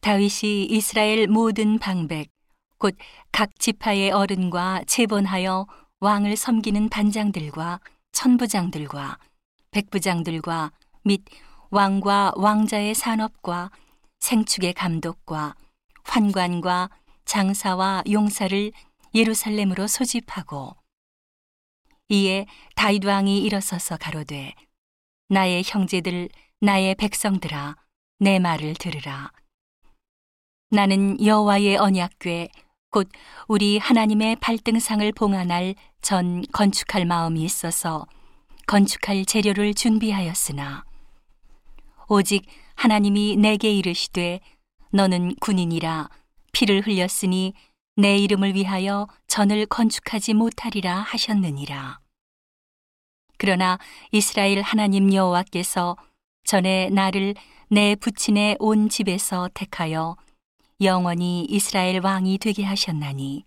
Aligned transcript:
다윗이 0.00 0.66
이스라엘 0.66 1.26
모든 1.28 1.78
방백 1.78 2.30
곧 2.78 2.96
각 3.32 3.58
지파의 3.58 4.10
어른과 4.10 4.84
체본하여 4.86 5.66
왕을 6.00 6.36
섬기는 6.36 6.88
반장들과 6.88 7.80
천부장들과 8.12 9.18
백부장들과 9.70 10.72
및 11.04 11.24
왕과 11.70 12.32
왕자의 12.36 12.94
산업과 12.94 13.70
생축의 14.18 14.74
감독과 14.74 15.54
환관과 16.04 16.90
장사와 17.24 18.02
용사를 18.10 18.72
예루살렘으로 19.14 19.86
소집하고 19.86 20.76
이에 22.08 22.46
다윗 22.74 23.04
왕이 23.04 23.42
일어서서 23.42 23.96
가로되 23.96 24.54
나의 25.28 25.62
형제들 25.64 26.28
나의 26.60 26.96
백성들아 26.96 27.76
내 28.18 28.38
말을 28.38 28.74
들으라 28.74 29.30
나는 30.72 31.20
여호와의 31.24 31.78
언약궤 31.78 32.48
곧 32.90 33.08
우리 33.48 33.78
하나님의 33.78 34.36
발등상을 34.36 35.10
봉안할 35.12 35.74
전 36.00 36.42
건축할 36.52 37.04
마음이 37.04 37.42
있어서 37.42 38.06
건축할 38.68 39.24
재료를 39.24 39.74
준비하였으나 39.74 40.84
오직 42.08 42.46
하나님이 42.76 43.36
내게 43.36 43.72
이르시되 43.72 44.38
너는 44.92 45.34
군인이라 45.40 46.08
피를 46.52 46.86
흘렸으니 46.86 47.52
내 47.96 48.16
이름을 48.18 48.54
위하여 48.54 49.08
전을 49.26 49.66
건축하지 49.66 50.34
못하리라 50.34 51.00
하셨느니라. 51.00 51.98
그러나 53.38 53.78
이스라엘 54.12 54.62
하나님 54.62 55.12
여호와께서 55.12 55.96
전에 56.44 56.90
나를 56.90 57.34
내 57.68 57.96
부친의 57.96 58.56
온 58.60 58.88
집에서 58.88 59.48
택하여 59.52 60.16
영원히 60.80 61.44
이스라엘 61.44 62.00
왕이 62.04 62.38
되게 62.38 62.64
하셨나니 62.64 63.44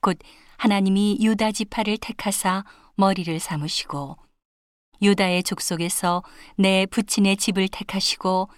곧 0.00 0.18
하나님이 0.56 1.18
유다 1.20 1.52
지파를 1.52 1.98
택하사 1.98 2.64
머리를 2.96 3.38
삼으시고 3.38 4.16
유다의 5.02 5.42
족속에서 5.42 6.22
내 6.56 6.86
부친의 6.86 7.36
집을 7.36 7.68
택하시고 7.68 8.48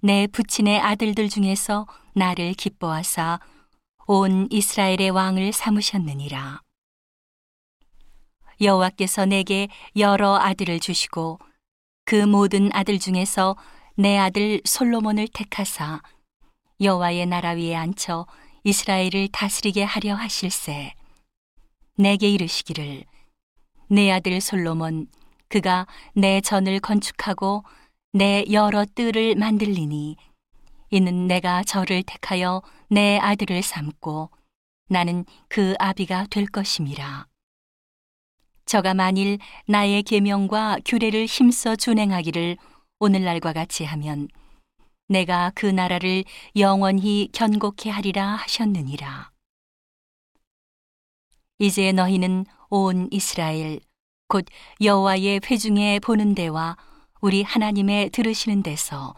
내 0.00 0.26
부친의 0.26 0.80
아들들 0.80 1.28
중에서 1.28 1.86
나를 2.14 2.54
기뻐하사 2.54 3.40
온 4.06 4.48
이스라엘의 4.50 5.10
왕을 5.10 5.52
삼으셨느니라. 5.52 6.62
여호와께서 8.60 9.26
내게 9.26 9.68
여러 9.96 10.36
아들을 10.36 10.80
주시고 10.80 11.38
그 12.04 12.14
모든 12.24 12.70
아들 12.72 12.98
중에서 12.98 13.56
내 13.96 14.16
아들 14.16 14.60
솔로몬을 14.64 15.28
택하사 15.28 16.00
여호와의 16.80 17.26
나라 17.26 17.50
위에 17.50 17.74
앉혀 17.74 18.26
이스라엘을 18.62 19.28
다스리게 19.32 19.82
하려 19.82 20.14
하실세. 20.14 20.94
내게 21.96 22.30
이르시기를 22.30 23.04
내 23.88 24.12
아들 24.12 24.40
솔로몬 24.40 25.08
그가 25.48 25.86
내 26.14 26.40
전을 26.40 26.78
건축하고 26.78 27.64
내 28.12 28.44
여러 28.52 28.84
뜰을 28.84 29.34
만들리니 29.34 30.16
이는 30.90 31.26
내가 31.26 31.64
저를 31.64 32.04
택하여 32.04 32.62
내 32.88 33.18
아들을 33.18 33.60
삼고 33.62 34.30
나는 34.88 35.24
그 35.48 35.74
아비가 35.80 36.26
될 36.30 36.46
것임이라. 36.46 37.26
저가 38.66 38.94
만일 38.94 39.38
나의 39.66 40.04
계명과 40.04 40.78
규례를 40.84 41.26
힘써 41.26 41.74
준행하기를 41.74 42.56
오늘날과 43.00 43.52
같이 43.52 43.84
하면 43.84 44.28
내가 45.08 45.50
그 45.54 45.66
나라를 45.66 46.24
영원히 46.56 47.30
견고케 47.32 47.90
하리라 47.90 48.36
하셨느니라. 48.36 49.30
이제 51.58 51.92
너희는 51.92 52.44
온 52.68 53.08
이스라엘 53.10 53.80
곧 54.28 54.44
여호와의 54.82 55.40
회중에 55.44 55.98
보는 56.00 56.34
데와 56.34 56.76
우리 57.20 57.42
하나님의 57.42 58.10
들으시는 58.10 58.62
데서 58.62 59.14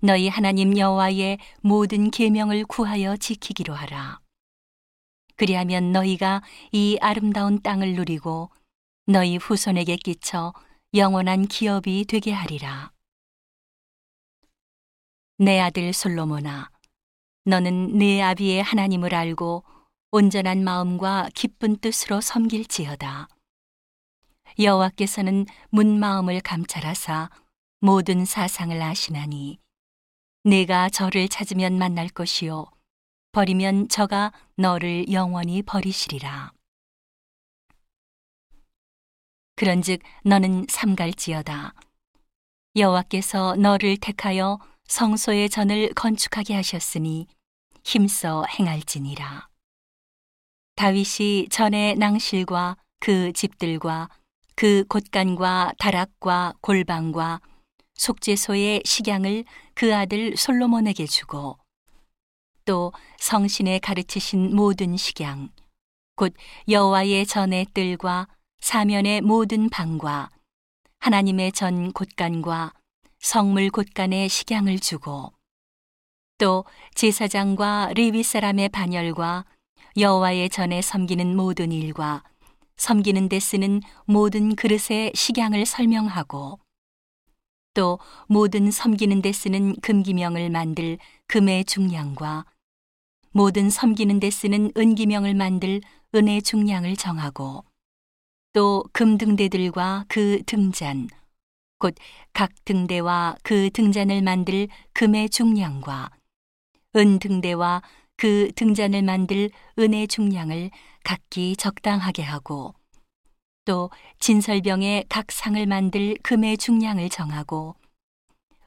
너희 0.00 0.28
하나님 0.28 0.76
여호와의 0.76 1.38
모든 1.60 2.10
계명을 2.10 2.64
구하여 2.64 3.16
지키기로 3.16 3.74
하라. 3.74 4.20
그리하면 5.36 5.92
너희가 5.92 6.42
이 6.72 6.96
아름다운 7.00 7.60
땅을 7.60 7.94
누리고 7.94 8.50
너희 9.06 9.36
후손에게 9.36 9.96
끼쳐 9.96 10.54
영원한 10.94 11.46
기업이 11.46 12.06
되게 12.06 12.32
하리라. 12.32 12.90
내 15.42 15.58
아들 15.58 15.94
솔로몬아, 15.94 16.70
너는 17.46 17.96
내 17.96 18.20
아비의 18.20 18.62
하나님을 18.62 19.14
알고 19.14 19.64
온전한 20.10 20.62
마음과 20.62 21.30
기쁜 21.34 21.78
뜻으로 21.78 22.20
섬길지어다. 22.20 23.26
여호와께서는 24.58 25.46
문 25.70 25.98
마음을 25.98 26.42
감찰하사 26.42 27.30
모든 27.80 28.26
사상을 28.26 28.82
아시나니 28.82 29.58
내가 30.44 30.90
저를 30.90 31.26
찾으면 31.26 31.78
만날 31.78 32.10
것이요 32.10 32.66
버리면 33.32 33.88
저가 33.88 34.34
너를 34.56 35.10
영원히 35.10 35.62
버리시리라. 35.62 36.52
그런즉 39.56 40.02
너는 40.22 40.66
삼갈지어다. 40.68 41.72
여호와께서 42.76 43.56
너를 43.56 43.96
택하여 43.96 44.58
성소의 44.90 45.48
전을 45.50 45.92
건축하게 45.94 46.54
하셨으니 46.54 47.28
힘써 47.84 48.44
행할지니라. 48.58 49.48
다윗이 50.74 51.48
전의 51.48 51.94
낭실과 51.94 52.76
그 52.98 53.32
집들과 53.32 54.08
그 54.56 54.84
곳간과 54.88 55.74
다락과 55.78 56.54
골방과 56.60 57.40
속죄소의 57.94 58.82
식양을 58.84 59.44
그 59.74 59.94
아들 59.94 60.36
솔로몬에게 60.36 61.06
주고 61.06 61.56
또 62.64 62.92
성신에 63.20 63.78
가르치신 63.78 64.56
모든 64.56 64.96
식양 64.96 65.50
곧 66.16 66.34
여호와의 66.68 67.26
전의 67.26 67.66
뜰과 67.74 68.26
사면의 68.58 69.20
모든 69.20 69.68
방과 69.68 70.30
하나님의 70.98 71.52
전 71.52 71.92
곳간과 71.92 72.72
성물 73.20 73.68
곳간에 73.68 74.28
식양을 74.28 74.78
주고 74.78 75.32
또 76.38 76.64
제사장과 76.94 77.92
레위 77.94 78.22
사람의 78.22 78.70
반열과 78.70 79.44
여호와의 79.98 80.48
전에 80.48 80.80
섬기는 80.80 81.36
모든 81.36 81.70
일과 81.70 82.24
섬기는 82.78 83.28
데 83.28 83.38
쓰는 83.38 83.82
모든 84.06 84.56
그릇의 84.56 85.12
식양을 85.14 85.66
설명하고 85.66 86.58
또 87.74 87.98
모든 88.26 88.70
섬기는 88.70 89.20
데 89.20 89.32
쓰는 89.32 89.76
금기명을 89.82 90.48
만들 90.48 90.96
금의 91.26 91.66
중량과 91.66 92.46
모든 93.32 93.68
섬기는 93.68 94.18
데 94.18 94.30
쓰는 94.30 94.72
은기명을 94.74 95.34
만들 95.34 95.82
은의 96.14 96.40
중량을 96.40 96.96
정하고 96.96 97.64
또 98.54 98.82
금등대들과 98.94 100.06
그 100.08 100.42
등잔 100.46 101.08
곧 101.80 101.96
각 102.32 102.50
등대와 102.64 103.36
그 103.42 103.70
등잔을 103.70 104.22
만들 104.22 104.68
금의 104.92 105.30
중량과 105.30 106.10
은 106.96 107.18
등대와 107.18 107.82
그 108.16 108.52
등잔을 108.54 109.02
만들 109.02 109.50
은의 109.78 110.06
중량을 110.06 110.70
각기 111.02 111.56
적당하게 111.56 112.22
하고 112.22 112.74
또 113.64 113.90
진설병의 114.20 115.06
각 115.08 115.32
상을 115.32 115.64
만들 115.66 116.16
금의 116.22 116.58
중량을 116.58 117.08
정하고 117.08 117.74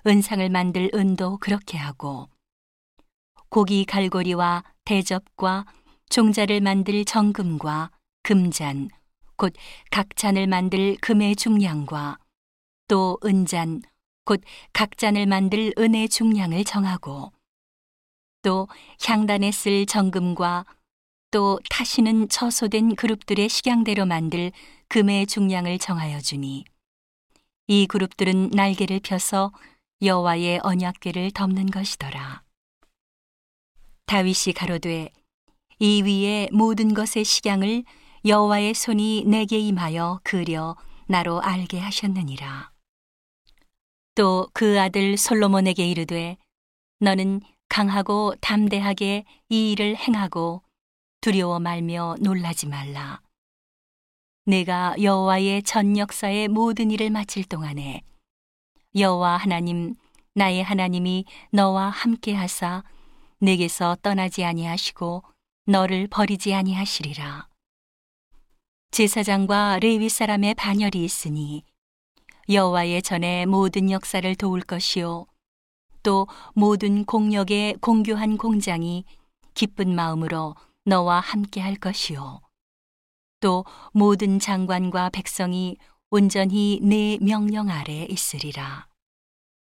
은상을 0.06 0.50
만들 0.50 0.90
은도 0.94 1.38
그렇게 1.38 1.78
하고 1.78 2.30
고기 3.50 3.86
갈고리와 3.86 4.64
대접과 4.86 5.66
종자를 6.10 6.60
만들 6.62 7.06
정금과 7.06 7.92
금잔 8.24 8.90
곧 9.38 9.54
각 9.92 10.16
잔을 10.16 10.48
만들 10.48 10.98
금의 11.02 11.36
중량과 11.36 12.18
또 12.88 13.18
은잔 13.24 13.82
곧 14.26 14.42
각 14.74 14.98
잔을 14.98 15.26
만들 15.26 15.74
은의 15.78 16.10
중량을 16.10 16.64
정하고 16.64 17.32
또 18.42 18.68
향단에 19.06 19.52
쓸 19.52 19.86
정금과 19.86 20.66
또 21.32 21.60
타시는 21.70 22.30
처소된 22.30 22.96
그룹들의 22.96 23.50
식양대로 23.50 24.06
만들 24.06 24.52
금의 24.88 25.28
중량을 25.28 25.80
정하여 25.80 26.20
주니 26.20 26.66
이 27.68 27.88
그룹들은 27.88 28.50
날개를 28.52 29.00
펴서 29.02 29.52
여호와의 30.02 30.60
언약궤를 30.64 31.32
덮는 31.32 31.68
것이더라. 31.68 32.44
다윗이 34.06 34.54
가로되 34.56 35.10
이 35.80 36.02
위에 36.04 36.50
모든 36.52 36.94
것의 36.94 37.24
식양을 37.24 37.84
여호와의 38.26 38.74
손이 38.74 39.24
내게 39.26 39.60
임하여 39.60 40.20
그려 40.24 40.76
나로 41.08 41.42
알게 41.42 41.80
하셨느니라. 41.80 42.73
또 44.16 44.50
그 44.54 44.80
아들 44.80 45.18
솔로몬에게 45.18 45.88
이르되 45.88 46.38
너는 47.00 47.42
강하고 47.70 48.36
담대하게 48.40 49.26
이 49.50 49.72
일을 49.72 49.96
행하고 49.96 50.62
두려워 51.22 51.60
말며 51.60 52.16
놀라지 52.22 52.68
말라. 52.68 53.22
내가 54.46 54.94
여호와의 55.02 55.64
전 55.64 55.98
역사의 55.98 56.50
모든 56.50 56.92
일을 56.92 57.10
마칠 57.10 57.46
동안에 57.46 58.02
여호와 58.96 59.38
하나님 59.38 59.96
나의 60.36 60.64
하나님이 60.64 61.26
너와 61.52 61.90
함께 61.90 62.34
하사 62.34 62.84
내게서 63.40 63.98
떠나지 64.02 64.44
아니하시고 64.44 65.24
너를 65.66 66.08
버리지 66.08 66.54
아니하시리라. 66.54 67.48
제사장과 68.92 69.80
레위 69.80 70.10
사람의 70.10 70.54
반열이 70.56 71.04
있으니 71.04 71.64
여호와의 72.50 73.02
전에 73.02 73.46
모든 73.46 73.90
역사를 73.92 74.36
도울 74.36 74.62
것이요 74.62 75.26
또 76.04 76.28
모든 76.54 77.06
공력의 77.06 77.76
공교한 77.82 78.38
공장이 78.38 79.06
기쁜 79.54 79.96
마음으로 79.96 80.56
너와 80.86 81.20
함께 81.20 81.62
할 81.62 81.76
것이요 81.76 82.42
또 83.40 83.66
모든 83.92 84.40
장관과 84.40 85.10
백성이 85.10 85.78
온전히 86.10 86.80
내 86.82 87.18
명령 87.22 87.70
아래 87.70 88.06
있으리라. 88.10 88.88